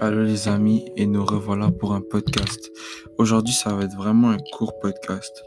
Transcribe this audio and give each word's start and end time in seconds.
Allô 0.00 0.22
les 0.22 0.46
amis, 0.46 0.84
et 0.96 1.06
nous 1.06 1.24
revoilà 1.24 1.72
pour 1.72 1.92
un 1.92 2.00
podcast. 2.00 2.70
Aujourd'hui, 3.18 3.52
ça 3.52 3.74
va 3.74 3.82
être 3.82 3.96
vraiment 3.96 4.30
un 4.30 4.36
court 4.52 4.78
podcast. 4.78 5.42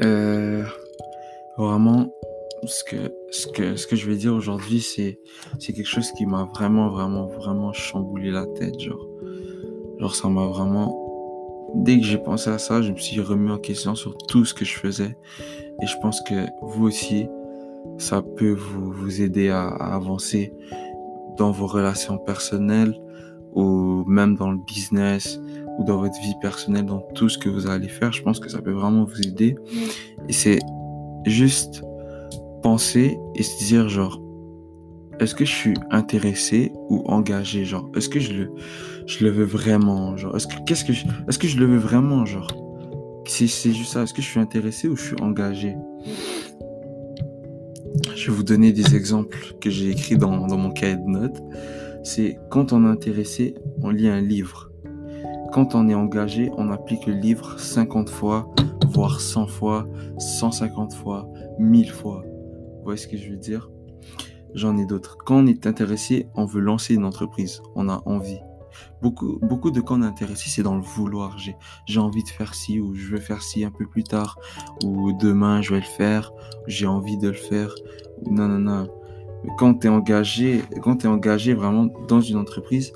Euh, 0.00 0.64
vraiment, 1.56 2.12
ce 2.64 2.82
que, 2.82 3.12
ce, 3.30 3.46
que, 3.46 3.76
ce 3.76 3.86
que 3.86 3.94
je 3.94 4.10
vais 4.10 4.16
dire 4.16 4.34
aujourd'hui, 4.34 4.80
c'est, 4.80 5.20
quelque 5.60 5.84
chose 5.84 6.10
qui 6.18 6.26
m'a 6.26 6.48
vraiment, 6.52 6.88
vraiment, 6.88 7.28
vraiment 7.28 7.72
chamboulé 7.72 8.32
la 8.32 8.44
tête. 8.44 8.80
Genre, 8.80 9.06
genre 10.00 10.16
ça 10.16 10.28
m'a 10.28 10.46
vraiment... 10.46 11.72
Dès 11.76 12.00
que 12.00 12.04
j'ai 12.04 12.18
pensé 12.18 12.50
à 12.50 12.58
ça, 12.58 12.82
je 12.82 12.90
me 12.90 12.96
suis 12.96 13.20
remis 13.20 13.52
en 13.52 13.58
question 13.58 13.94
sur 13.94 14.16
tout 14.26 14.44
ce 14.44 14.52
que 14.52 14.64
je 14.64 14.74
faisais. 14.74 15.16
Et 15.80 15.86
je 15.86 15.94
pense 16.02 16.20
que 16.22 16.46
vous 16.62 16.86
aussi, 16.86 17.28
ça 17.98 18.20
peut 18.20 18.50
vous, 18.50 18.90
vous 18.90 19.22
aider 19.22 19.48
à 19.48 19.68
avancer 19.68 20.52
dans 21.38 21.50
vos 21.50 21.66
relations 21.66 22.18
personnelles 22.18 22.94
ou 23.54 24.04
même 24.06 24.36
dans 24.36 24.50
le 24.50 24.58
business 24.58 25.40
ou 25.78 25.84
dans 25.84 25.98
votre 25.98 26.20
vie 26.20 26.34
personnelle, 26.42 26.84
dans 26.84 27.00
tout 27.14 27.28
ce 27.28 27.38
que 27.38 27.48
vous 27.48 27.68
allez 27.68 27.88
faire. 27.88 28.12
Je 28.12 28.22
pense 28.22 28.40
que 28.40 28.48
ça 28.48 28.60
peut 28.60 28.72
vraiment 28.72 29.04
vous 29.04 29.20
aider. 29.22 29.56
Et 30.28 30.32
c'est 30.32 30.58
juste 31.24 31.82
penser 32.62 33.18
et 33.34 33.42
se 33.42 33.64
dire 33.64 33.88
genre, 33.88 34.20
est-ce 35.20 35.34
que 35.34 35.44
je 35.44 35.52
suis 35.52 35.74
intéressé 35.90 36.72
ou 36.88 37.02
engagé? 37.06 37.64
Genre 37.64 37.90
est-ce 37.96 38.08
que 38.08 38.20
je 38.20 38.32
le 38.32 38.52
je 39.06 39.24
le 39.24 39.30
veux 39.30 39.44
vraiment? 39.44 40.16
Genre 40.16 40.36
est-ce 40.36 40.46
que 40.46 40.54
qu'est-ce 40.66 40.84
que 40.84 40.92
est-ce 40.92 41.38
que 41.38 41.48
je 41.48 41.58
le 41.58 41.66
veux 41.66 41.78
vraiment? 41.78 42.24
Genre 42.24 42.48
c'est 43.24 43.46
c'est 43.46 43.72
juste 43.72 43.92
ça 43.92 44.02
est-ce 44.02 44.14
que 44.14 44.22
je 44.22 44.28
suis 44.28 44.40
intéressé 44.40 44.88
ou 44.88 44.96
je 44.96 45.02
suis 45.02 45.20
engagé? 45.20 45.76
Je 48.18 48.30
vais 48.30 48.36
vous 48.36 48.42
donner 48.42 48.72
des 48.72 48.96
exemples 48.96 49.54
que 49.60 49.70
j'ai 49.70 49.90
écrits 49.90 50.16
dans, 50.16 50.30
mon 50.30 50.70
cahier 50.70 50.96
de 50.96 51.08
notes. 51.08 51.40
C'est 52.02 52.36
quand 52.50 52.72
on 52.72 52.84
est 52.84 52.88
intéressé, 52.88 53.54
on 53.80 53.90
lit 53.90 54.08
un 54.08 54.20
livre. 54.20 54.72
Quand 55.52 55.74
on 55.74 55.88
est 55.88 55.94
engagé, 55.94 56.50
on 56.56 56.70
applique 56.70 57.06
le 57.06 57.14
livre 57.14 57.58
50 57.60 58.10
fois, 58.10 58.52
voire 58.88 59.20
100 59.20 59.46
fois, 59.46 59.86
150 60.18 60.94
fois, 60.94 61.28
1000 61.60 61.90
fois. 61.90 62.24
Vous 62.24 62.84
voyez 62.84 62.98
ce 62.98 63.06
que 63.06 63.16
je 63.16 63.30
veux 63.30 63.36
dire? 63.36 63.70
J'en 64.54 64.76
ai 64.78 64.84
d'autres. 64.84 65.16
Quand 65.24 65.44
on 65.44 65.46
est 65.46 65.66
intéressé, 65.66 66.26
on 66.34 66.44
veut 66.44 66.60
lancer 66.60 66.94
une 66.94 67.04
entreprise. 67.04 67.62
On 67.76 67.88
a 67.88 68.02
envie. 68.04 68.40
Beaucoup, 69.02 69.38
beaucoup 69.42 69.70
de 69.70 69.80
est 69.80 70.06
intéressé, 70.06 70.50
c'est 70.50 70.62
dans 70.62 70.76
le 70.76 70.82
vouloir. 70.82 71.36
J'ai, 71.38 71.98
envie 71.98 72.22
de 72.22 72.28
faire 72.28 72.54
ci 72.54 72.80
ou 72.80 72.94
je 72.94 73.08
veux 73.08 73.20
faire 73.20 73.42
ci 73.42 73.64
un 73.64 73.70
peu 73.70 73.86
plus 73.86 74.04
tard 74.04 74.38
ou 74.84 75.12
demain 75.12 75.62
je 75.62 75.74
vais 75.74 75.80
le 75.80 75.86
faire. 75.86 76.32
J'ai 76.66 76.86
envie 76.86 77.16
de 77.16 77.28
le 77.28 77.34
faire. 77.34 77.74
Non, 78.30 78.48
non, 78.48 78.58
non. 78.58 78.88
Quand 79.56 79.74
tu 79.74 79.86
es 79.86 79.90
engagé, 79.90 80.62
quand 80.82 81.04
engagé 81.06 81.54
vraiment 81.54 81.86
dans 82.08 82.20
une 82.20 82.36
entreprise, 82.36 82.92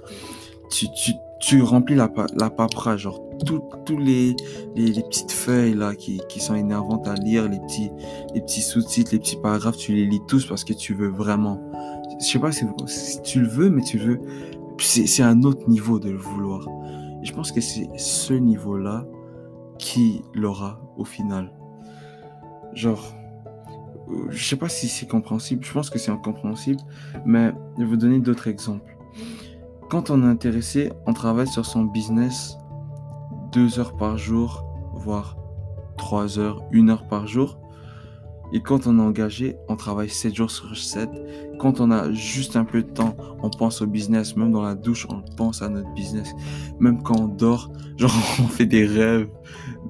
tu, 0.70 0.86
tu, 0.92 1.12
tu 1.40 1.62
remplis 1.62 1.94
la, 1.94 2.10
la 2.36 2.50
papera, 2.50 2.96
genre 2.96 3.20
tous 3.44 3.98
les, 3.98 4.34
petites 4.74 5.32
feuilles 5.32 5.74
là 5.74 5.94
qui, 5.94 6.20
qui 6.28 6.40
sont 6.40 6.54
énervantes 6.54 7.06
à 7.08 7.14
lire, 7.14 7.48
les 7.48 7.58
petits, 7.60 7.90
les 8.34 8.40
petits 8.40 8.62
sous-titres, 8.62 9.12
les 9.12 9.18
petits 9.18 9.36
paragraphes, 9.36 9.76
tu 9.76 9.92
les 9.92 10.06
lis 10.06 10.20
tous 10.28 10.46
parce 10.46 10.64
que 10.64 10.72
tu 10.72 10.94
veux 10.94 11.08
vraiment. 11.08 11.60
Je 12.20 12.24
sais 12.24 12.38
pas 12.38 12.52
si, 12.52 12.64
si 12.86 13.22
tu 13.22 13.40
le 13.40 13.48
veux, 13.48 13.70
mais 13.70 13.82
tu 13.82 13.98
veux 13.98 14.20
c'est 14.78 15.22
un 15.22 15.42
autre 15.42 15.68
niveau 15.68 15.98
de 15.98 16.10
le 16.10 16.18
vouloir. 16.18 16.66
Je 17.22 17.32
pense 17.32 17.52
que 17.52 17.60
c'est 17.60 17.88
ce 17.96 18.34
niveau-là 18.34 19.06
qui 19.78 20.22
l'aura 20.34 20.80
au 20.96 21.04
final. 21.04 21.52
Genre, 22.74 23.14
euh, 24.08 24.26
je 24.30 24.44
sais 24.44 24.56
pas 24.56 24.68
si 24.68 24.88
c'est 24.88 25.06
compréhensible, 25.06 25.64
je 25.64 25.72
pense 25.72 25.90
que 25.90 25.98
c'est 25.98 26.10
incompréhensible, 26.10 26.80
mais 27.24 27.52
je 27.76 27.82
vais 27.82 27.88
vous 27.88 27.96
donner 27.96 28.18
d'autres 28.18 28.48
exemples. 28.48 28.96
Quand 29.90 30.10
on 30.10 30.22
est 30.22 30.26
intéressé, 30.26 30.92
on 31.06 31.12
travaille 31.12 31.48
sur 31.48 31.66
son 31.66 31.84
business 31.84 32.56
deux 33.52 33.78
heures 33.78 33.96
par 33.96 34.16
jour, 34.16 34.64
voire 34.94 35.36
trois 35.96 36.38
heures, 36.38 36.62
une 36.72 36.90
heure 36.90 37.06
par 37.06 37.26
jour. 37.26 37.58
Et 38.52 38.60
quand 38.60 38.86
on 38.86 38.98
est 38.98 39.02
engagé, 39.02 39.56
on 39.68 39.76
travaille 39.76 40.10
7 40.10 40.34
jours 40.34 40.50
sur 40.50 40.76
7. 40.76 41.08
Quand 41.58 41.80
on 41.80 41.90
a 41.90 42.12
juste 42.12 42.56
un 42.56 42.64
peu 42.64 42.82
de 42.82 42.88
temps, 42.88 43.16
on 43.42 43.48
pense 43.48 43.80
au 43.80 43.86
business. 43.86 44.36
Même 44.36 44.52
dans 44.52 44.62
la 44.62 44.74
douche, 44.74 45.06
on 45.08 45.22
pense 45.36 45.62
à 45.62 45.68
notre 45.68 45.92
business. 45.94 46.32
Même 46.78 47.02
quand 47.02 47.18
on 47.18 47.28
dort, 47.28 47.72
genre 47.96 48.12
on 48.40 48.48
fait 48.48 48.66
des 48.66 48.86
rêves 48.86 49.28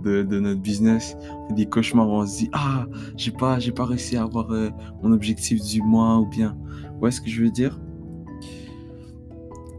de, 0.02 0.22
de 0.22 0.38
notre 0.38 0.60
business. 0.60 1.16
On 1.20 1.48
fait 1.48 1.54
des 1.54 1.66
cauchemars 1.66 2.08
où 2.08 2.12
on 2.12 2.26
se 2.26 2.38
dit 2.38 2.50
ah 2.52 2.86
j'ai 3.16 3.32
pas 3.32 3.58
j'ai 3.58 3.72
pas 3.72 3.84
réussi 3.84 4.16
à 4.16 4.22
avoir 4.22 4.52
euh, 4.52 4.70
mon 5.02 5.12
objectif 5.12 5.60
du 5.60 5.82
mois 5.82 6.18
ou 6.18 6.26
bien. 6.26 6.56
Où 7.00 7.06
est-ce 7.06 7.20
que 7.20 7.28
je 7.28 7.42
veux 7.42 7.50
dire? 7.50 7.80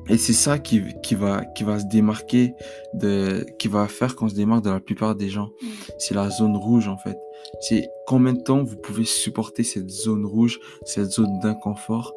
Et 0.09 0.17
c'est 0.17 0.33
ça 0.33 0.59
qui, 0.59 0.83
qui, 1.01 1.15
va, 1.15 1.45
qui 1.45 1.63
va 1.63 1.79
se 1.79 1.85
démarquer, 1.85 2.53
de, 2.93 3.45
qui 3.57 3.69
va 3.69 3.87
faire 3.87 4.15
qu'on 4.15 4.27
se 4.27 4.35
démarque 4.35 4.65
de 4.65 4.69
la 4.69 4.81
plupart 4.81 5.15
des 5.15 5.29
gens. 5.29 5.51
C'est 5.97 6.13
la 6.13 6.29
zone 6.29 6.57
rouge 6.57 6.89
en 6.89 6.97
fait. 6.97 7.17
C'est 7.61 7.89
combien 8.07 8.33
de 8.33 8.41
temps 8.41 8.63
vous 8.63 8.75
pouvez 8.77 9.05
supporter 9.05 9.63
cette 9.63 9.89
zone 9.89 10.25
rouge, 10.25 10.59
cette 10.85 11.11
zone 11.11 11.39
d'inconfort 11.41 12.13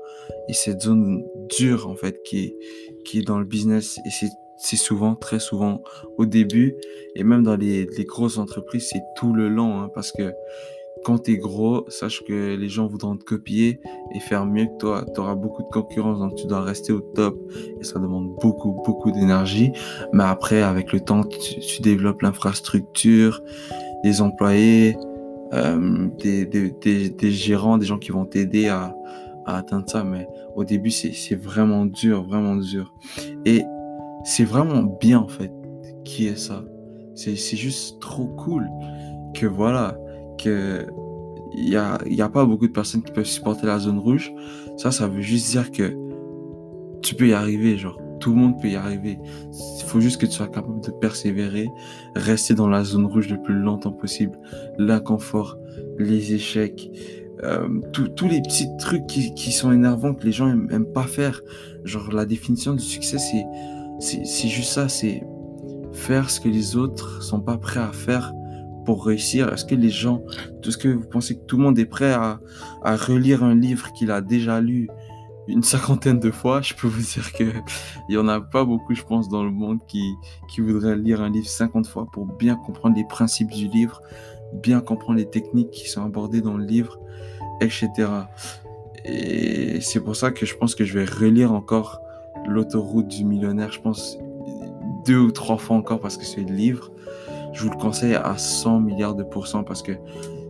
et 0.48 0.52
cette 0.52 0.82
zone 0.82 1.24
dure 1.56 1.88
en 1.88 1.96
fait 1.96 2.22
qui 2.22 2.38
est, 2.38 2.56
qui 3.04 3.18
est 3.20 3.22
dans 3.22 3.38
le 3.38 3.44
business. 3.44 3.98
Et 4.06 4.10
c'est, 4.10 4.30
c'est 4.58 4.76
souvent, 4.76 5.14
très 5.14 5.38
souvent 5.38 5.82
au 6.16 6.26
début 6.26 6.74
et 7.14 7.24
même 7.24 7.42
dans 7.42 7.56
les, 7.56 7.86
les 7.86 8.04
grosses 8.04 8.38
entreprises, 8.38 8.88
c'est 8.92 9.02
tout 9.16 9.32
le 9.32 9.48
long 9.48 9.80
hein, 9.80 9.90
parce 9.94 10.12
que 10.12 10.32
quand 11.06 11.20
tu 11.20 11.32
es 11.32 11.36
gros, 11.36 11.84
sache 11.88 12.24
que 12.24 12.56
les 12.56 12.68
gens 12.68 12.88
voudront 12.88 13.16
te 13.16 13.22
copier 13.22 13.78
et 14.12 14.18
faire 14.18 14.44
mieux 14.44 14.66
que 14.66 14.76
toi. 14.78 15.04
Tu 15.14 15.20
auras 15.20 15.36
beaucoup 15.36 15.62
de 15.62 15.68
concurrence, 15.68 16.18
donc 16.18 16.34
tu 16.34 16.48
dois 16.48 16.62
rester 16.62 16.92
au 16.92 17.00
top. 17.00 17.38
Et 17.80 17.84
ça 17.84 18.00
demande 18.00 18.34
beaucoup, 18.40 18.82
beaucoup 18.84 19.12
d'énergie. 19.12 19.70
Mais 20.12 20.24
après, 20.24 20.62
avec 20.62 20.92
le 20.92 20.98
temps, 20.98 21.22
tu, 21.22 21.80
développes 21.80 22.22
l'infrastructure, 22.22 23.40
les 24.02 24.20
employés, 24.20 24.96
euh, 25.52 26.08
des, 26.18 26.46
des, 26.46 26.70
des, 26.70 27.10
des, 27.10 27.30
gérants, 27.30 27.78
des 27.78 27.86
gens 27.86 27.98
qui 27.98 28.10
vont 28.10 28.24
t'aider 28.24 28.68
à, 28.68 28.94
à 29.46 29.58
atteindre 29.58 29.88
ça. 29.88 30.04
Mais 30.04 30.26
au 30.54 30.64
début, 30.64 30.90
c'est 30.90 31.36
vraiment 31.36 31.86
dur, 31.86 32.24
vraiment 32.24 32.56
dur. 32.56 32.94
Et 33.44 33.62
c'est 34.24 34.44
vraiment 34.44 34.82
bien, 34.82 35.20
en 35.20 35.28
fait, 35.28 35.52
qui 36.04 36.26
est 36.26 36.36
ça. 36.36 36.64
C'est 37.14 37.36
juste 37.56 38.00
trop 38.00 38.26
cool 38.26 38.68
que 39.34 39.46
voilà 39.46 39.96
que 40.38 40.86
il 41.52 41.70
y 41.70 41.76
a, 41.76 41.98
y 42.06 42.20
a 42.20 42.28
pas 42.28 42.44
beaucoup 42.44 42.66
de 42.66 42.72
personnes 42.72 43.02
qui 43.02 43.12
peuvent 43.12 43.24
supporter 43.24 43.66
la 43.66 43.78
zone 43.78 43.98
rouge. 43.98 44.32
Ça, 44.76 44.90
ça 44.90 45.08
veut 45.08 45.22
juste 45.22 45.50
dire 45.50 45.70
que 45.70 45.96
tu 47.00 47.14
peux 47.14 47.28
y 47.28 47.32
arriver, 47.32 47.78
genre 47.78 47.98
tout 48.26 48.32
le 48.32 48.40
monde 48.40 48.60
peut 48.60 48.66
y 48.66 48.74
arriver. 48.74 49.20
Il 49.78 49.84
faut 49.84 50.00
juste 50.00 50.20
que 50.20 50.26
tu 50.26 50.32
sois 50.32 50.48
capable 50.48 50.80
de 50.80 50.90
persévérer, 50.90 51.68
rester 52.16 52.54
dans 52.54 52.66
la 52.66 52.82
zone 52.82 53.06
rouge 53.06 53.28
le 53.28 53.40
plus 53.40 53.54
longtemps 53.54 53.92
possible. 53.92 54.36
L'inconfort, 54.78 55.56
les 55.96 56.34
échecs, 56.34 56.90
euh, 57.44 57.68
tous 57.92 58.26
les 58.26 58.42
petits 58.42 58.66
trucs 58.78 59.06
qui, 59.06 59.52
sont 59.52 59.70
énervants 59.70 60.12
que 60.12 60.24
les 60.24 60.32
gens 60.32 60.48
aiment, 60.48 60.92
pas 60.92 61.04
faire. 61.04 61.40
Genre 61.84 62.10
la 62.10 62.24
définition 62.24 62.74
du 62.74 62.82
succès, 62.82 63.18
c'est 63.18 63.44
c'est 64.00 64.48
juste 64.48 64.72
ça, 64.72 64.88
c'est 64.88 65.22
faire 65.92 66.28
ce 66.28 66.40
que 66.40 66.48
les 66.48 66.74
autres 66.74 67.22
sont 67.22 67.40
pas 67.40 67.58
prêts 67.58 67.78
à 67.78 67.92
faire 67.92 68.32
pour 68.84 69.06
réussir 69.06 69.52
Est-ce 69.52 69.64
que 69.64 69.76
les 69.76 69.90
gens, 69.90 70.24
est-ce 70.66 70.76
que 70.76 70.88
vous 70.88 71.06
pensez 71.08 71.36
que 71.36 71.44
tout 71.46 71.58
le 71.58 71.62
monde 71.62 71.78
est 71.78 71.86
prêt 71.86 72.12
à, 72.12 72.40
à 72.82 72.96
relire 72.96 73.44
un 73.44 73.54
livre 73.54 73.92
qu'il 73.92 74.10
a 74.10 74.20
déjà 74.20 74.60
lu 74.60 74.88
une 75.48 75.62
cinquantaine 75.62 76.18
de 76.18 76.30
fois 76.30 76.60
Je 76.62 76.74
peux 76.74 76.86
vous 76.86 77.02
dire 77.02 77.32
que 77.32 77.44
il 78.08 78.14
y 78.14 78.18
en 78.18 78.28
a 78.28 78.40
pas 78.40 78.64
beaucoup, 78.64 78.94
je 78.94 79.02
pense, 79.02 79.28
dans 79.28 79.44
le 79.44 79.50
monde 79.50 79.78
qui, 79.86 80.14
qui 80.48 80.60
voudraient 80.60 80.96
lire 80.96 81.20
un 81.20 81.30
livre 81.30 81.48
50 81.48 81.86
fois 81.86 82.06
pour 82.12 82.26
bien 82.26 82.56
comprendre 82.56 82.96
les 82.96 83.04
principes 83.04 83.50
du 83.50 83.68
livre, 83.68 84.00
bien 84.52 84.80
comprendre 84.80 85.18
les 85.18 85.28
techniques 85.28 85.70
qui 85.70 85.88
sont 85.88 86.04
abordées 86.04 86.40
dans 86.40 86.56
le 86.56 86.64
livre, 86.64 86.98
etc. 87.60 87.90
Et 89.04 89.80
c'est 89.80 90.00
pour 90.00 90.16
ça 90.16 90.30
que 90.30 90.46
je 90.46 90.56
pense 90.56 90.74
que 90.74 90.84
je 90.84 90.98
vais 90.98 91.04
relire 91.04 91.52
encore 91.52 92.00
l'autoroute 92.46 93.08
du 93.08 93.24
millionnaire, 93.24 93.72
je 93.72 93.80
pense 93.80 94.18
deux 95.04 95.18
ou 95.18 95.30
trois 95.30 95.58
fois 95.58 95.76
encore 95.76 96.00
parce 96.00 96.16
que 96.16 96.24
c'est 96.24 96.42
le 96.42 96.54
livre 96.54 96.90
je 97.56 97.62
vous 97.62 97.70
le 97.70 97.76
conseille 97.76 98.14
à 98.14 98.36
100 98.36 98.80
milliards 98.80 99.14
de 99.14 99.22
pourcents 99.22 99.64
parce 99.64 99.82
que 99.82 99.92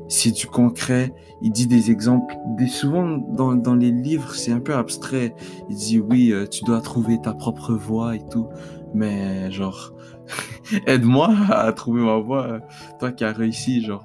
c'est 0.09 0.31
du 0.31 0.47
concret. 0.47 1.13
Il 1.43 1.53
dit 1.53 1.67
des 1.67 1.91
exemples. 1.91 2.35
Souvent, 2.69 3.19
dans, 3.19 3.55
dans 3.55 3.75
les 3.75 3.91
livres, 3.91 4.35
c'est 4.35 4.53
un 4.53 4.61
peu 4.61 4.75
abstrait. 4.75 5.35
Il 5.69 5.77
dit, 5.77 5.99
oui, 5.99 6.33
euh, 6.33 6.47
tu 6.47 6.65
dois 6.65 6.81
trouver 6.81 7.21
ta 7.21 7.35
propre 7.35 7.75
voie 7.75 8.17
et 8.17 8.23
tout. 8.31 8.49
Mais, 8.95 9.51
genre, 9.51 9.93
aide-moi 10.87 11.35
à 11.51 11.73
trouver 11.73 12.03
ma 12.03 12.19
voie. 12.19 12.61
Toi 12.99 13.13
qui 13.13 13.25
as 13.25 13.33
réussi, 13.33 13.85
genre. 13.85 14.05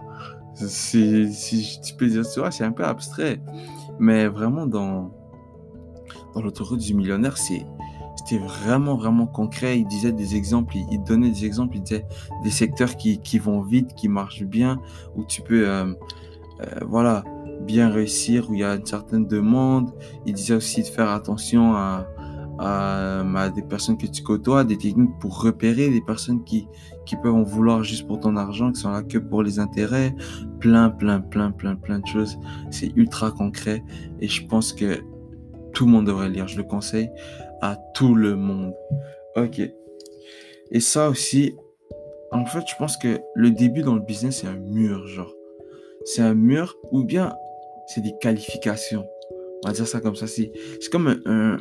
Si 0.53 1.79
tu 1.83 1.95
peux 1.95 2.07
dire, 2.07 2.23
tu 2.29 2.39
vois, 2.39 2.51
c'est 2.51 2.63
un 2.63 2.71
peu 2.71 2.83
abstrait. 2.83 3.41
Mais 3.99 4.27
vraiment, 4.27 4.67
dans, 4.67 5.11
dans 6.33 6.41
l'autoroute 6.41 6.79
du 6.79 6.93
millionnaire, 6.93 7.37
c'est 7.37 7.65
vraiment, 8.37 8.95
vraiment 8.95 9.27
concret. 9.27 9.79
Il 9.79 9.87
disait 9.87 10.11
des 10.11 10.35
exemples, 10.35 10.75
il, 10.91 11.03
donnait 11.03 11.29
des 11.29 11.45
exemples, 11.45 11.77
il 11.77 11.83
disait 11.83 12.05
des 12.43 12.49
secteurs 12.49 12.95
qui, 12.95 13.19
qui 13.19 13.39
vont 13.39 13.61
vite, 13.61 13.95
qui 13.95 14.07
marchent 14.07 14.43
bien, 14.43 14.79
où 15.15 15.23
tu 15.23 15.41
peux, 15.41 15.67
euh, 15.67 15.93
euh, 16.61 16.65
voilà, 16.85 17.23
bien 17.61 17.89
réussir, 17.89 18.49
où 18.49 18.53
il 18.53 18.61
y 18.61 18.63
a 18.63 18.75
une 18.75 18.85
certaine 18.85 19.27
demande. 19.27 19.91
Il 20.25 20.33
disait 20.33 20.55
aussi 20.55 20.81
de 20.81 20.87
faire 20.87 21.09
attention 21.09 21.75
à, 21.75 22.07
à, 22.59 23.49
des 23.49 23.61
personnes 23.61 23.97
que 23.97 24.07
tu 24.07 24.23
côtoies, 24.23 24.63
des 24.63 24.77
techniques 24.77 25.17
pour 25.19 25.41
repérer 25.41 25.89
des 25.89 26.01
personnes 26.01 26.43
qui, 26.43 26.67
qui 27.05 27.15
peuvent 27.15 27.33
en 27.33 27.43
vouloir 27.43 27.83
juste 27.83 28.07
pour 28.07 28.19
ton 28.19 28.35
argent, 28.35 28.71
qui 28.71 28.81
sont 28.81 28.91
là 28.91 29.03
que 29.03 29.17
pour 29.17 29.43
les 29.43 29.59
intérêts, 29.59 30.15
plein, 30.59 30.89
plein, 30.89 31.21
plein, 31.21 31.51
plein, 31.51 31.75
plein 31.75 31.99
de 31.99 32.07
choses. 32.07 32.37
C'est 32.69 32.91
ultra 32.95 33.31
concret 33.31 33.83
et 34.19 34.27
je 34.27 34.45
pense 34.45 34.73
que 34.73 35.03
tout 35.81 35.87
le 35.87 35.93
monde 35.93 36.05
devrait 36.05 36.29
lire. 36.29 36.47
Je 36.47 36.57
le 36.57 36.63
conseille 36.63 37.09
à 37.59 37.75
tout 37.95 38.13
le 38.13 38.35
monde. 38.35 38.75
Ok. 39.35 39.59
Et 40.69 40.79
ça 40.79 41.09
aussi, 41.09 41.55
en 42.31 42.45
fait, 42.45 42.61
je 42.67 42.75
pense 42.77 42.97
que 42.97 43.19
le 43.33 43.49
début 43.49 43.81
dans 43.81 43.95
le 43.95 44.01
business, 44.01 44.41
c'est 44.41 44.47
un 44.47 44.59
mur, 44.59 45.07
genre. 45.07 45.33
C'est 46.05 46.21
un 46.21 46.35
mur 46.35 46.77
ou 46.91 47.03
bien 47.03 47.33
c'est 47.87 48.01
des 48.01 48.13
qualifications. 48.21 49.07
On 49.63 49.69
va 49.69 49.73
dire 49.73 49.87
ça 49.87 50.01
comme 50.01 50.15
ça. 50.15 50.27
C'est 50.27 50.51
comme 50.91 51.19
un, 51.25 51.57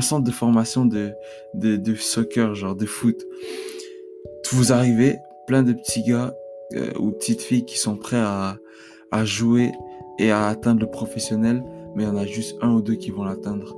centre 0.00 0.24
de 0.24 0.30
formation 0.30 0.86
de, 0.86 1.12
de, 1.52 1.76
de, 1.76 1.94
soccer, 1.94 2.54
genre 2.54 2.74
de 2.74 2.86
foot. 2.86 3.22
Vous 4.50 4.72
arrivez, 4.72 5.18
plein 5.46 5.62
de 5.62 5.74
petits 5.74 6.04
gars 6.04 6.32
euh, 6.72 6.90
ou 6.98 7.10
petites 7.10 7.42
filles 7.42 7.66
qui 7.66 7.76
sont 7.76 7.98
prêts 7.98 8.16
à, 8.16 8.56
à 9.10 9.26
jouer 9.26 9.72
et 10.18 10.30
à 10.30 10.46
atteindre 10.46 10.80
le 10.80 10.86
professionnel, 10.90 11.62
mais 11.96 12.04
il 12.04 12.06
y 12.06 12.10
en 12.10 12.16
a 12.16 12.26
juste 12.26 12.56
un 12.60 12.74
ou 12.74 12.82
deux 12.82 12.94
qui 12.94 13.10
vont 13.10 13.24
l'atteindre. 13.24 13.74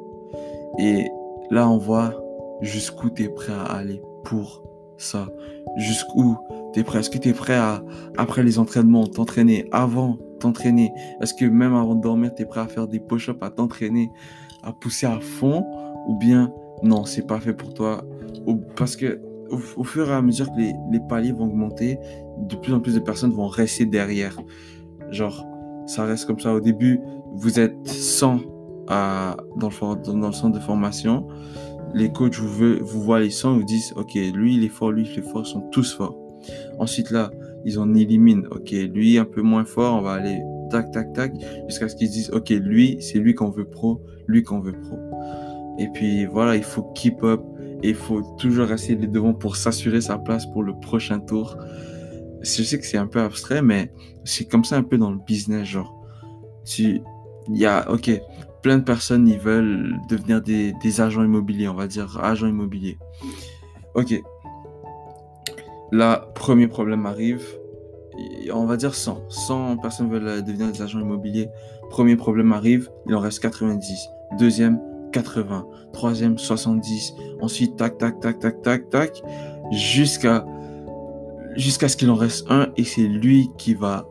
Et 0.79 1.09
là, 1.50 1.69
on 1.70 1.79
voit 1.79 2.20
jusqu'où 2.61 3.09
tu 3.11 3.25
es 3.25 3.29
prêt 3.29 3.53
à 3.53 3.62
aller 3.62 4.03
pour 4.25 4.62
ça 4.99 5.29
Jusqu'où 5.76 6.37
tu 6.73 6.81
es 6.81 6.85
prêt 6.85 6.99
Est-ce 6.99 7.11
que 7.11 7.19
tu 7.19 7.29
es 7.29 7.32
prêt 7.32 7.55
à, 7.55 7.82
après 8.17 8.43
les 8.43 8.59
entraînements, 8.59 9.06
t'entraîner 9.06 9.69
avant 9.70 10.19
t'entraîner? 10.41 10.93
Est-ce 11.20 11.35
que 11.35 11.44
même 11.44 11.75
avant 11.75 11.94
de 11.94 12.00
dormir, 12.00 12.35
tu 12.35 12.43
es 12.43 12.47
prêt 12.47 12.61
à 12.61 12.67
faire 12.67 12.88
des 12.88 13.00
push-ups, 13.00 13.38
à 13.41 13.50
t'entraîner, 13.50 14.11
à 14.62 14.73
pousser 14.73 15.06
à 15.06 15.20
fond? 15.20 15.65
Ou 16.09 16.17
bien 16.17 16.53
non, 16.82 17.05
c'est 17.05 17.26
pas 17.26 17.41
fait 17.41 17.55
pour 17.55 17.75
toi? 17.75 18.05
Parce 18.76 18.97
que 18.97 19.20
au, 19.50 19.85
fur 19.85 20.11
et 20.11 20.15
à 20.15 20.23
mesure 20.23 20.50
que 20.53 20.59
les, 20.59 20.75
les, 20.93 21.00
paliers 21.09 21.32
vont 21.32 21.47
augmenter, 21.47 21.99
de 22.38 22.56
plus 22.56 22.75
en 22.75 22.81
plus 22.81 22.94
de 22.94 23.00
personnes 23.00 23.32
vont 23.32 23.47
rester 23.47 23.87
derrière. 23.87 24.37
Genre, 25.11 25.44
ça 25.87 26.05
reste 26.05 26.26
comme 26.26 26.38
ça. 26.38 26.55
Au 26.55 26.61
début, 26.61 27.00
vous 27.34 27.60
êtes 27.60 27.86
100 27.86 28.40
à, 28.88 29.36
dans, 29.56 29.69
le, 29.69 30.32
centre 30.32 30.52
de 30.52 30.60
formation 30.60 31.26
les 31.94 32.10
coachs 32.12 32.38
vous, 32.38 32.76
vous 32.80 33.02
voient 33.02 33.20
les 33.20 33.30
100 33.30 33.54
vous 33.54 33.64
disent, 33.64 33.92
OK, 33.96 34.14
lui, 34.14 34.56
il 34.56 34.64
est 34.64 34.69
fort, 34.69 34.92
lui, 34.92 35.08
il 35.10 35.19
est 35.19 35.22
fort, 35.22 35.42
ils 35.44 35.50
sont 35.50 35.69
tous 35.70 35.94
forts. 35.94 36.16
Ensuite, 36.78 37.10
là, 37.10 37.30
ils 37.64 37.78
en 37.78 37.94
éliminent. 37.94 38.46
OK, 38.50 38.70
lui, 38.70 39.19
un 39.19 39.25
peu 39.25 39.42
moins 39.42 39.64
fort, 39.64 39.96
on 39.96 40.02
va 40.02 40.12
aller 40.12 40.40
tac, 40.70 40.90
tac, 40.90 41.12
tac, 41.12 41.32
jusqu'à 41.66 41.88
ce 41.88 41.96
qu'ils 41.96 42.10
disent, 42.10 42.30
OK, 42.30 42.50
lui, 42.50 42.98
c'est 43.00 43.19
lui 43.19 43.34
qu'on 43.34 43.50
veut 43.50 43.64
pro, 43.64 44.02
lui 44.26 44.42
qu'on 44.42 44.60
veut 44.60 44.72
pro. 44.72 44.98
Et 45.78 45.88
puis, 45.88 46.26
voilà, 46.26 46.56
il 46.56 46.62
faut 46.62 46.82
keep 46.94 47.22
up 47.22 47.40
et 47.82 47.90
il 47.90 47.94
faut 47.94 48.22
toujours 48.38 48.66
rester 48.66 48.96
les 48.96 49.06
devants 49.06 49.34
pour 49.34 49.56
s'assurer 49.56 50.00
sa 50.00 50.19
place 50.19 50.46
pour 50.46 50.62
le 50.62 50.74
prochain 50.81 51.20
tour. 51.20 51.56
Je 52.42 52.62
sais 52.62 52.78
que 52.78 52.86
c'est 52.86 52.98
un 52.98 53.06
peu 53.06 53.20
abstrait, 53.20 53.62
mais 53.62 53.92
c'est 54.24 54.44
comme 54.44 54.64
ça 54.64 54.76
un 54.76 54.82
peu 54.82 54.98
dans 54.98 55.10
le 55.10 55.19
business, 55.26 55.66
genre. 55.66 55.94
Il 57.50 57.58
y 57.58 57.66
a, 57.66 57.90
ok, 57.90 58.10
plein 58.62 58.78
de 58.78 58.84
personnes, 58.84 59.28
ils 59.28 59.38
veulent 59.38 59.96
devenir 60.08 60.40
des, 60.40 61.00
agents 61.00 61.22
immobiliers, 61.22 61.68
on 61.68 61.74
va 61.74 61.86
dire 61.86 62.18
agents 62.22 62.46
immobiliers. 62.46 62.98
Ok. 63.94 64.14
Là, 65.92 66.30
premier 66.34 66.68
problème 66.68 67.06
arrive. 67.06 67.44
On 68.52 68.66
va 68.66 68.76
dire 68.76 68.94
100. 68.94 69.22
100 69.28 69.76
personnes 69.78 70.10
veulent 70.10 70.42
devenir 70.42 70.70
des 70.70 70.82
agents 70.82 71.00
immobiliers. 71.00 71.48
Premier 71.88 72.16
problème 72.16 72.52
arrive, 72.52 72.90
il 73.06 73.14
en 73.14 73.20
reste 73.20 73.40
90. 73.40 74.08
Deuxième, 74.38 74.80
80. 75.12 75.66
Troisième, 75.92 76.36
70. 76.36 77.14
Ensuite, 77.40 77.76
tac, 77.76 77.96
tac, 77.96 78.20
tac, 78.20 78.38
tac, 78.38 78.60
tac, 78.62 78.90
tac. 78.90 79.22
Jusqu'à 79.70 80.44
jusqu'à 81.56 81.88
ce 81.88 81.96
qu'il 81.96 82.10
en 82.10 82.14
reste 82.14 82.46
un 82.50 82.68
et 82.76 82.84
c'est 82.84 83.02
lui 83.02 83.50
qui 83.58 83.74
va 83.74 84.06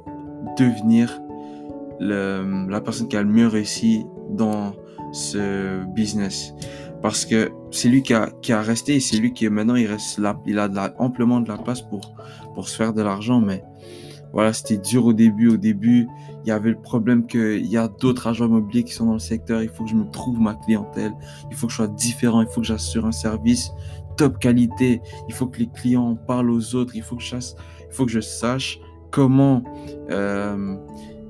devenir 0.58 1.22
le, 2.00 2.68
la 2.70 2.82
personne 2.82 3.08
qui 3.08 3.18
a 3.18 3.24
le 3.24 3.30
mieux 3.30 3.48
réussi 3.48 4.06
dans 4.32 4.74
ce 5.12 5.84
business. 5.94 6.54
Parce 7.02 7.26
que 7.26 7.52
c'est 7.72 7.90
lui 7.90 8.02
qui 8.02 8.14
a, 8.14 8.30
qui 8.42 8.54
a 8.54 8.62
resté 8.62 9.00
c'est 9.00 9.18
lui 9.18 9.32
qui 9.32 9.48
maintenant 9.50 9.76
il 9.76 9.88
reste 9.88 10.18
là, 10.18 10.40
il 10.46 10.58
a 10.58 10.68
de 10.68 10.76
la, 10.76 10.94
amplement 10.98 11.40
de 11.40 11.48
la 11.48 11.58
place 11.58 11.82
pour, 11.82 12.16
pour 12.56 12.68
se 12.68 12.76
faire 12.76 12.94
de 12.94 13.02
l'argent. 13.02 13.40
Mais 13.40 13.64
voilà, 14.34 14.54
c'était 14.54 14.78
dur 14.78 15.06
au 15.06 15.14
début. 15.14 15.50
Au 15.50 15.58
début, 15.58 16.08
il 16.44 16.50
y 16.50 16.52
avait 16.52 16.72
le 16.72 16.82
problème 16.82 17.26
qu'il 17.28 17.66
y 17.66 17.78
a 17.78 17.88
d'autres 17.88 18.28
agents 18.28 18.48
immobiliers 18.48 18.84
qui 18.84 18.94
sont 18.94 19.06
dans 19.06 19.14
le 19.14 19.20
secteur. 19.20 19.62
Il 19.62 19.70
faut 19.70 19.84
que 19.84 19.90
je 19.90 19.96
me 19.96 20.10
trouve 20.10 20.40
ma 20.40 20.56
clientèle. 20.56 21.14
Il 21.50 21.56
faut 21.56 21.68
que 21.68 21.72
je 21.72 21.78
sois 21.78 21.88
différent. 21.88 22.42
Il 22.42 22.48
faut 22.48 22.62
que 22.62 22.68
j'assure 22.68 23.06
un 23.06 23.12
service 23.12 23.72
top 24.18 24.40
qualité. 24.40 25.02
Il 25.28 25.34
faut 25.34 25.48
que 25.48 25.60
les 25.60 25.70
clients 25.70 26.16
parlent 26.16 26.50
aux 26.50 26.76
autres. 26.76 26.96
Il 26.96 27.04
faut 27.04 27.16
que 27.16 27.22
je, 27.22 27.28
chasse, 27.28 27.56
il 27.90 27.96
faut 27.96 28.06
que 28.06 28.12
je 28.12 28.22
sache 28.22 28.80
comment 29.12 29.64
euh, 30.12 30.76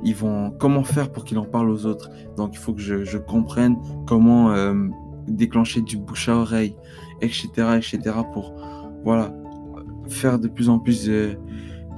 ils 0.04 0.16
vont 0.16 0.52
comment 0.52 0.84
faire 0.84 1.12
pour 1.12 1.24
qu'il 1.24 1.38
en 1.38 1.46
parle 1.46 1.70
aux 1.70 1.86
autres. 1.86 2.10
Donc 2.36 2.52
il 2.54 2.58
faut 2.58 2.74
que 2.74 2.82
je, 2.82 3.18
comprenne 3.18 3.78
comment 4.06 4.52
euh, 4.52 4.74
déclencher 5.28 5.82
du 5.82 5.98
bouche 5.98 6.30
à 6.30 6.36
oreille, 6.36 6.76
etc., 7.22 7.48
etc. 7.78 8.00
pour 8.34 8.54
voilà 9.04 9.34
faire 10.08 10.40
de 10.40 10.48
plus 10.48 10.70
en 10.70 10.80
plus 10.80 11.06
de, 11.06 11.38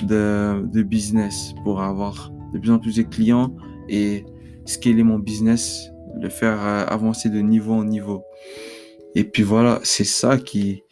de, 0.04 0.84
business, 0.84 1.54
pour 1.64 1.82
avoir 1.82 2.32
de 2.54 2.60
plus 2.60 2.72
en 2.72 2.80
plus 2.80 2.96
de 2.96 3.04
clients 3.04 3.54
et 3.88 4.26
scaler 4.66 5.04
mon 5.04 5.20
business, 5.20 5.92
le 6.20 6.30
faire 6.30 6.60
euh, 6.60 6.86
avancer 6.88 7.30
de 7.30 7.40
niveau 7.40 7.74
en 7.74 7.84
niveau. 7.84 8.24
Et 9.16 9.24
puis 9.24 9.44
voilà, 9.44 9.80
c'est 9.84 10.06
ça 10.06 10.38
qui 10.38 10.84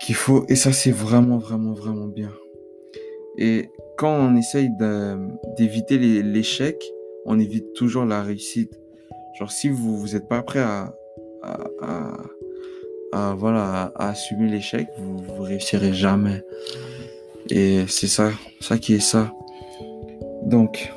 qu'il 0.00 0.14
faut 0.16 0.44
et 0.48 0.56
ça 0.56 0.72
c'est 0.72 0.90
vraiment 0.90 1.38
vraiment 1.38 1.72
vraiment 1.72 2.08
bien. 2.08 2.32
Et 3.38 3.70
quand 3.96 4.14
on 4.14 4.36
essaye 4.36 4.70
d'éviter 5.56 5.98
l'échec, 5.98 6.82
on 7.26 7.38
évite 7.38 7.72
toujours 7.74 8.04
la 8.04 8.22
réussite. 8.22 8.78
Genre, 9.38 9.50
si 9.50 9.68
vous 9.68 9.96
vous 9.96 10.20
pas 10.20 10.42
prêt 10.42 10.60
à, 10.60 10.94
voilà, 13.34 13.92
à, 13.94 14.08
assumer 14.10 14.48
l'échec, 14.48 14.88
vous, 14.98 15.18
vous 15.18 15.42
réussirez 15.42 15.92
jamais. 15.92 16.42
Et 17.50 17.84
c'est 17.88 18.06
ça, 18.06 18.30
ça 18.60 18.78
qui 18.78 18.94
est 18.94 19.00
ça. 19.00 19.32
Donc, 20.44 20.92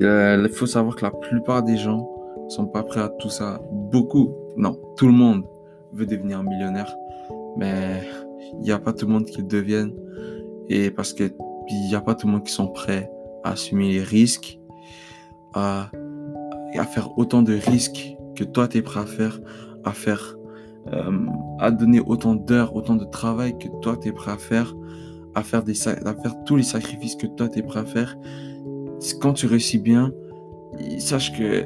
il 0.00 0.50
faut 0.52 0.66
savoir 0.66 0.96
que 0.96 1.04
la 1.04 1.10
plupart 1.10 1.62
des 1.62 1.76
gens 1.76 2.08
sont 2.48 2.66
pas 2.66 2.82
prêts 2.82 3.00
à 3.00 3.08
tout 3.08 3.30
ça. 3.30 3.60
Beaucoup, 3.70 4.34
non, 4.56 4.78
tout 4.96 5.06
le 5.06 5.12
monde 5.12 5.44
veut 5.92 6.06
devenir 6.06 6.42
millionnaire, 6.42 6.94
mais 7.56 8.02
il 8.54 8.60
n'y 8.60 8.72
a 8.72 8.78
pas 8.78 8.92
tout 8.92 9.06
le 9.06 9.12
monde 9.12 9.26
qui 9.26 9.38
le 9.38 9.44
devienne. 9.44 9.92
Et 10.68 10.90
parce 10.90 11.12
que 11.12 11.32
il 11.68 11.88
n'y 11.88 11.94
a 11.94 12.00
pas 12.00 12.14
tout 12.14 12.26
le 12.26 12.32
monde 12.32 12.44
qui 12.44 12.52
sont 12.52 12.68
prêts 12.68 13.10
à 13.42 13.52
assumer 13.52 13.92
les 13.92 14.02
risques, 14.02 14.58
à, 15.54 15.90
à 16.74 16.84
faire 16.84 17.16
autant 17.18 17.42
de 17.42 17.54
risques 17.54 18.16
que 18.34 18.44
toi 18.44 18.68
tu 18.68 18.78
es 18.78 18.82
prêt 18.82 19.00
à 19.00 19.06
faire, 19.06 19.40
à 19.84 19.92
faire, 19.92 20.36
euh, 20.92 21.26
à 21.58 21.70
donner 21.70 22.00
autant 22.00 22.34
d'heures, 22.34 22.74
autant 22.74 22.96
de 22.96 23.04
travail 23.04 23.56
que 23.58 23.68
toi 23.80 23.96
tu 23.96 24.08
es 24.08 24.12
prêt 24.12 24.32
à 24.32 24.38
faire, 24.38 24.74
à 25.34 25.42
faire 25.42 25.62
des, 25.62 25.88
à 25.88 26.14
faire 26.14 26.34
tous 26.44 26.56
les 26.56 26.62
sacrifices 26.62 27.16
que 27.16 27.26
toi 27.26 27.48
tu 27.48 27.60
es 27.60 27.62
prêt 27.62 27.80
à 27.80 27.84
faire. 27.84 28.16
Quand 29.20 29.34
tu 29.34 29.46
réussis 29.46 29.78
bien, 29.78 30.12
sache 30.98 31.36
que 31.36 31.64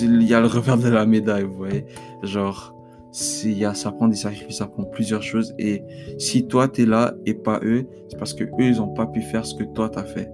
il 0.00 0.22
y 0.22 0.34
a 0.34 0.40
le 0.40 0.46
revers 0.46 0.78
de 0.78 0.88
la 0.88 1.06
médaille, 1.06 1.44
vous 1.44 1.54
voyez. 1.54 1.86
Genre, 2.22 2.74
y 3.44 3.64
a, 3.64 3.74
ça 3.74 3.92
prend 3.92 4.08
des 4.08 4.16
sacrifices, 4.16 4.58
ça 4.58 4.66
prend 4.66 4.84
plusieurs 4.84 5.22
choses. 5.22 5.54
Et 5.58 5.82
si 6.18 6.46
toi, 6.46 6.68
tu 6.68 6.82
es 6.82 6.86
là 6.86 7.14
et 7.26 7.34
pas 7.34 7.60
eux, 7.62 7.86
c'est 8.08 8.18
parce 8.18 8.34
que 8.34 8.44
eux, 8.44 8.50
ils 8.60 8.76
n'ont 8.76 8.94
pas 8.94 9.06
pu 9.06 9.20
faire 9.22 9.44
ce 9.44 9.54
que 9.54 9.64
toi, 9.64 9.88
tu 9.88 9.98
as 9.98 10.04
fait. 10.04 10.30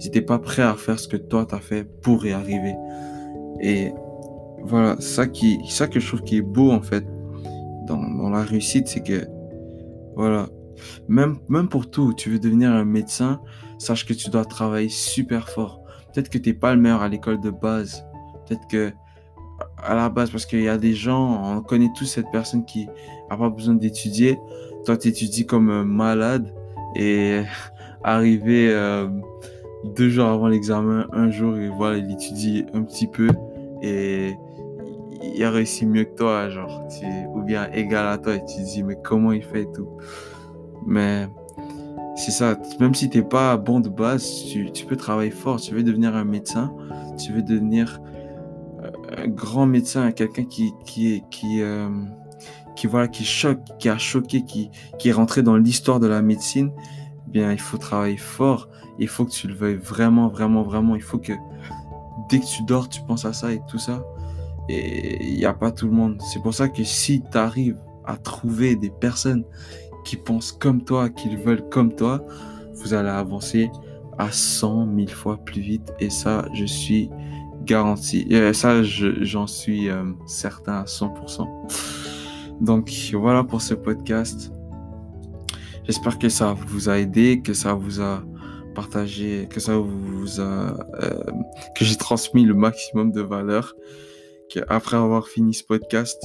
Ils 0.00 0.06
n'étaient 0.06 0.22
pas 0.22 0.38
prêts 0.38 0.62
à 0.62 0.74
faire 0.74 0.98
ce 0.98 1.08
que 1.08 1.16
toi, 1.16 1.46
tu 1.46 1.54
as 1.54 1.60
fait 1.60 1.84
pour 1.84 2.24
y 2.26 2.32
arriver. 2.32 2.74
Et 3.60 3.92
voilà, 4.62 4.96
ça, 5.00 5.26
qui, 5.26 5.58
ça 5.68 5.86
que 5.86 6.00
je 6.00 6.06
trouve 6.06 6.22
qui 6.22 6.38
est 6.38 6.42
beau, 6.42 6.70
en 6.70 6.82
fait, 6.82 7.04
dans, 7.86 8.00
dans 8.00 8.30
la 8.30 8.42
réussite, 8.42 8.88
c'est 8.88 9.02
que, 9.02 9.26
voilà, 10.16 10.48
même, 11.08 11.38
même 11.48 11.68
pour 11.68 11.90
tout, 11.90 12.14
tu 12.14 12.30
veux 12.30 12.38
devenir 12.38 12.70
un 12.70 12.84
médecin, 12.84 13.40
sache 13.78 14.06
que 14.06 14.14
tu 14.14 14.30
dois 14.30 14.44
travailler 14.44 14.88
super 14.88 15.48
fort. 15.48 15.82
Peut-être 16.12 16.28
que 16.28 16.38
tu 16.38 16.50
n'es 16.50 16.54
pas 16.54 16.74
le 16.74 16.80
meilleur 16.80 17.02
à 17.02 17.08
l'école 17.08 17.40
de 17.40 17.50
base. 17.50 18.04
Peut-être 18.46 18.66
que 18.68 18.92
à 19.84 19.94
la 19.94 20.08
base 20.08 20.30
parce 20.30 20.46
qu'il 20.46 20.62
y 20.62 20.68
a 20.68 20.78
des 20.78 20.94
gens, 20.94 21.56
on 21.56 21.60
connaît 21.62 21.90
tous 21.96 22.06
cette 22.06 22.30
personne 22.30 22.64
qui 22.64 22.88
n'a 23.30 23.36
pas 23.36 23.50
besoin 23.50 23.74
d'étudier. 23.74 24.38
Toi, 24.84 24.96
tu 24.96 25.08
étudies 25.08 25.46
comme 25.46 25.84
malade 25.84 26.52
et 26.96 27.42
arrivé 28.02 28.68
euh, 28.70 29.08
deux 29.96 30.08
jours 30.08 30.28
avant 30.28 30.48
l'examen, 30.48 31.06
un 31.12 31.30
jour, 31.30 31.56
et 31.56 31.68
voilà, 31.68 31.98
il 31.98 32.10
étudie 32.10 32.64
un 32.72 32.82
petit 32.82 33.06
peu 33.06 33.28
et 33.82 34.34
il 35.22 35.44
a 35.44 35.50
réussi 35.50 35.86
mieux 35.86 36.04
que 36.04 36.14
toi, 36.16 36.48
genre, 36.48 36.86
ou 37.34 37.42
bien 37.42 37.68
égal 37.72 38.06
à 38.06 38.18
toi 38.18 38.34
et 38.34 38.44
tu 38.44 38.56
te 38.56 38.62
dis, 38.62 38.82
mais 38.82 38.96
comment 39.02 39.32
il 39.32 39.42
fait 39.42 39.62
et 39.62 39.72
tout. 39.72 39.88
Mais 40.86 41.26
c'est 42.16 42.30
ça, 42.30 42.58
même 42.80 42.94
si 42.94 43.10
tu 43.10 43.18
n'es 43.18 43.24
pas 43.24 43.56
bon 43.56 43.80
de 43.80 43.88
base, 43.88 44.44
tu, 44.44 44.70
tu 44.70 44.86
peux 44.86 44.96
travailler 44.96 45.30
fort. 45.30 45.60
Tu 45.60 45.74
veux 45.74 45.82
devenir 45.82 46.14
un 46.14 46.24
médecin, 46.24 46.72
tu 47.18 47.32
veux 47.32 47.42
devenir 47.42 48.00
grand 49.26 49.66
médecin, 49.66 50.12
quelqu'un 50.12 50.44
qui, 50.44 50.72
qui, 50.84 51.22
qui, 51.30 51.60
euh, 51.62 51.88
qui, 52.76 52.86
voilà, 52.86 53.08
qui 53.08 53.24
choque, 53.24 53.60
qui 53.78 53.88
a 53.88 53.98
choqué, 53.98 54.44
qui, 54.44 54.70
qui 54.98 55.08
est 55.08 55.12
rentré 55.12 55.42
dans 55.42 55.56
l'histoire 55.56 56.00
de 56.00 56.06
la 56.06 56.22
médecine, 56.22 56.72
eh 57.26 57.30
bien, 57.30 57.52
il 57.52 57.60
faut 57.60 57.78
travailler 57.78 58.16
fort. 58.16 58.68
Il 58.98 59.08
faut 59.08 59.24
que 59.24 59.30
tu 59.30 59.48
le 59.48 59.54
veuilles 59.54 59.76
vraiment, 59.76 60.28
vraiment, 60.28 60.62
vraiment. 60.62 60.94
Il 60.94 61.02
faut 61.02 61.18
que 61.18 61.32
dès 62.28 62.38
que 62.38 62.46
tu 62.46 62.62
dors, 62.64 62.88
tu 62.88 63.00
penses 63.02 63.24
à 63.24 63.32
ça 63.32 63.52
et 63.52 63.60
tout 63.68 63.78
ça. 63.78 64.04
Et 64.68 65.24
il 65.24 65.36
n'y 65.36 65.44
a 65.44 65.54
pas 65.54 65.72
tout 65.72 65.86
le 65.86 65.92
monde. 65.92 66.20
C'est 66.32 66.40
pour 66.40 66.54
ça 66.54 66.68
que 66.68 66.84
si 66.84 67.22
tu 67.30 67.38
arrives 67.38 67.78
à 68.04 68.16
trouver 68.16 68.76
des 68.76 68.90
personnes 68.90 69.44
qui 70.04 70.16
pensent 70.16 70.52
comme 70.52 70.84
toi, 70.84 71.08
qui 71.08 71.34
veulent 71.36 71.68
comme 71.68 71.94
toi, 71.94 72.24
vous 72.74 72.94
allez 72.94 73.08
avancer 73.08 73.70
à 74.18 74.30
100 74.30 74.88
000 74.94 75.08
fois 75.08 75.38
plus 75.38 75.60
vite. 75.60 75.92
Et 75.98 76.10
ça, 76.10 76.46
je 76.54 76.64
suis 76.64 77.10
garanti. 77.64 78.26
Et 78.30 78.52
ça, 78.52 78.82
j'en 78.82 79.46
suis 79.46 79.88
euh, 79.88 80.04
certain 80.26 80.80
à 80.80 80.84
100%. 80.84 81.46
Donc 82.60 82.90
voilà 83.12 83.44
pour 83.44 83.62
ce 83.62 83.74
podcast. 83.74 84.52
J'espère 85.84 86.18
que 86.18 86.28
ça 86.28 86.54
vous 86.68 86.88
a 86.88 86.98
aidé, 86.98 87.42
que 87.42 87.52
ça 87.52 87.74
vous 87.74 88.00
a 88.00 88.22
partagé, 88.74 89.48
que 89.50 89.60
ça 89.60 89.76
vous 89.76 90.40
a, 90.40 90.76
euh, 91.02 91.22
que 91.76 91.84
j'ai 91.84 91.96
transmis 91.96 92.44
le 92.44 92.54
maximum 92.54 93.12
de 93.12 93.20
valeur. 93.20 93.74
Que 94.52 94.60
après 94.68 94.96
avoir 94.96 95.28
fini 95.28 95.54
ce 95.54 95.64
podcast, 95.64 96.22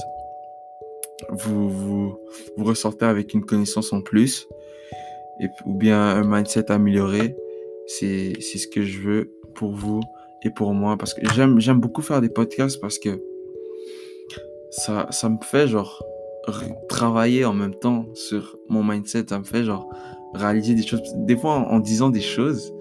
vous, 1.30 2.18
ressortez 2.56 3.04
avec 3.04 3.34
une 3.34 3.44
connaissance 3.44 3.92
en 3.92 4.00
plus 4.00 4.46
ou 5.64 5.74
bien 5.74 6.00
un 6.00 6.22
mindset 6.22 6.70
amélioré. 6.70 7.36
C'est 7.86 8.40
ce 8.40 8.66
que 8.68 8.82
je 8.82 9.00
veux 9.00 9.32
pour 9.54 9.74
vous 9.74 10.00
et 10.42 10.50
pour 10.50 10.72
moi 10.74 10.96
parce 10.96 11.14
que 11.14 11.20
j'aime, 11.34 11.60
j'aime 11.60 11.80
beaucoup 11.80 12.02
faire 12.02 12.20
des 12.20 12.30
podcasts 12.30 12.80
parce 12.80 12.98
que 12.98 13.20
ça, 14.70 15.06
ça 15.10 15.28
me 15.28 15.38
fait 15.42 15.66
genre 15.66 16.02
travailler 16.88 17.44
en 17.44 17.52
même 17.52 17.74
temps 17.74 18.06
sur 18.14 18.56
mon 18.68 18.82
mindset. 18.82 19.26
Ça 19.28 19.38
me 19.38 19.44
fait 19.44 19.64
genre 19.64 19.88
réaliser 20.34 20.74
des 20.74 20.82
choses. 20.82 21.02
Des 21.16 21.36
fois, 21.36 21.54
en, 21.54 21.80
disant 21.80 22.10
des 22.10 22.20
choses 22.20 22.72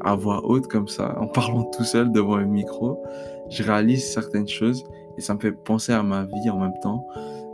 à 0.00 0.14
voix 0.14 0.44
haute 0.44 0.66
comme 0.66 0.88
ça, 0.88 1.18
en 1.20 1.26
parlant 1.26 1.64
tout 1.64 1.84
seul 1.84 2.12
devant 2.12 2.36
un 2.36 2.44
micro, 2.44 3.02
je 3.48 3.62
réalise 3.62 4.04
certaines 4.04 4.48
choses 4.48 4.84
et 5.16 5.20
ça 5.20 5.34
me 5.34 5.40
fait 5.40 5.52
penser 5.52 5.92
à 5.92 6.02
ma 6.02 6.24
vie 6.24 6.50
en 6.50 6.58
même 6.58 6.78
temps. 6.82 7.06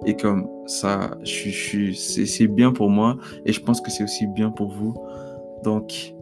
Et 0.05 0.17
comme 0.17 0.49
ça, 0.67 1.17
je, 1.23 1.51
je, 1.51 1.93
c'est 1.93 2.49
bien 2.49 2.73
pour 2.73 2.91
moi 2.91 3.17
et 3.47 3.53
je 3.53 3.61
pense 3.61 3.81
que 3.81 3.91
c'est 3.91 4.03
aussi 4.03 4.27
bien 4.27 4.51
pour 4.51 4.69
vous. 4.69 4.95
Donc, 5.63 6.15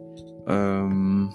euh, 0.49 1.25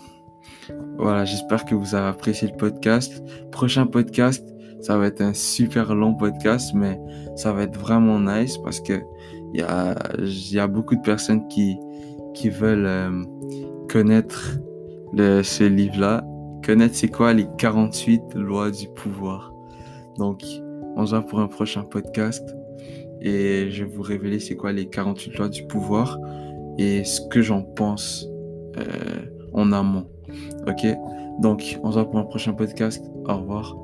voilà, 0.98 1.24
j'espère 1.24 1.64
que 1.64 1.74
vous 1.74 1.94
avez 1.94 2.08
apprécié 2.08 2.48
le 2.48 2.56
podcast. 2.56 3.22
Prochain 3.50 3.86
podcast, 3.86 4.46
ça 4.80 4.98
va 4.98 5.06
être 5.06 5.20
un 5.20 5.34
super 5.34 5.94
long 5.94 6.14
podcast, 6.14 6.72
mais 6.74 6.98
ça 7.36 7.52
va 7.52 7.62
être 7.62 7.78
vraiment 7.78 8.18
nice 8.20 8.58
parce 8.58 8.80
que 8.80 9.00
il 9.54 9.60
y 9.60 10.58
a, 10.58 10.66
beaucoup 10.66 10.96
de 10.96 11.00
personnes 11.00 11.46
qui, 11.48 11.78
veulent 12.50 12.86
euh, 12.86 13.24
connaître 13.88 14.58
ce 15.16 15.64
livre-là, 15.64 16.24
connaître 16.64 16.94
c'est 16.94 17.08
quoi 17.08 17.32
les 17.32 17.46
48 17.58 18.34
lois 18.34 18.70
du 18.70 18.88
pouvoir? 18.88 19.52
Donc, 20.18 20.42
on 20.96 21.06
se 21.06 21.14
voit 21.14 21.24
pour 21.24 21.40
un 21.40 21.48
prochain 21.48 21.82
podcast 21.82 22.54
et 23.20 23.70
je 23.70 23.84
vais 23.84 23.90
vous 23.90 24.02
révéler 24.02 24.40
c'est 24.40 24.56
quoi 24.56 24.72
les 24.72 24.86
48 24.86 25.38
lois 25.38 25.48
du 25.48 25.66
pouvoir 25.66 26.18
et 26.78 27.04
ce 27.04 27.20
que 27.28 27.40
j'en 27.40 27.62
pense 27.62 28.26
euh, 28.78 28.82
en 29.56 29.72
amont. 29.72 30.06
Ok? 30.66 30.86
Donc, 31.40 31.78
on 31.82 31.90
se 31.90 31.98
voit 31.98 32.08
pour 32.08 32.18
un 32.20 32.24
prochain 32.24 32.52
podcast. 32.52 33.04
Au 33.26 33.36
revoir. 33.36 33.76